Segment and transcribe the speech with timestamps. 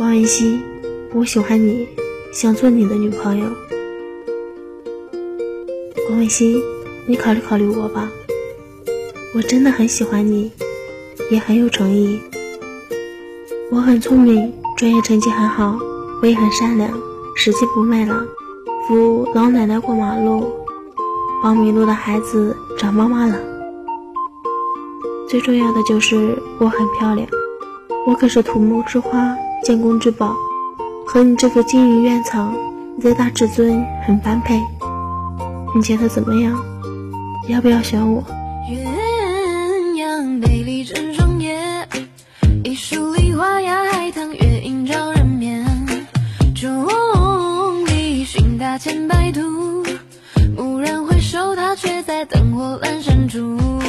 [0.00, 0.58] 王文熙，
[1.12, 1.86] 我喜欢你，
[2.32, 3.46] 想做你的女朋友。
[6.08, 6.58] 王文熙，
[7.06, 8.08] 你考虑考虑我吧，
[9.34, 10.50] 我真的很喜欢你，
[11.30, 12.18] 也很有诚意。
[13.70, 15.78] 我很聪明，专业成绩很好，
[16.22, 16.90] 我也很善良，
[17.36, 18.24] 拾金不昧了，
[18.88, 20.50] 扶老奶奶过马路，
[21.42, 23.38] 帮迷路的孩子找妈妈了。
[25.28, 27.28] 最重要的就是我很漂亮，
[28.06, 30.34] 我可是土木之花，建功之宝，
[31.06, 32.54] 和你这副金银院藏，
[32.96, 34.58] 你的大至尊很般配。
[35.74, 36.58] 你觉得怎么样？
[37.48, 38.24] 要不要选我？
[38.68, 41.38] 鸳鸯成双，
[42.64, 45.66] 一树梨花压海棠，月影照人眠。
[46.54, 49.84] 众里寻他千百度，
[50.56, 53.79] 蓦然回首，他却在灯火阑珊处。